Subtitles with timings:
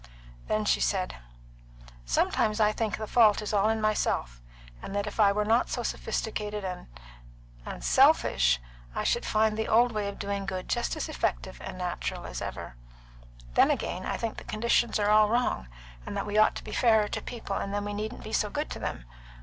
[0.47, 1.17] Then she said:
[2.07, 4.41] "Sometimes I think the fault is all in myself,
[4.81, 6.87] and that if I were not so sophisticated and
[7.67, 8.59] and selfish,
[8.95, 12.41] I should find the old way of doing good just as effective and natural as
[12.41, 12.73] ever.
[13.53, 15.67] Then again, I think the conditions are all wrong,
[16.03, 18.49] and that we ought to be fairer to people, and then we needn't be so
[18.49, 19.05] good to them.